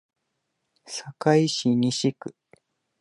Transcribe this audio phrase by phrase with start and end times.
[1.19, 2.33] 堺市西区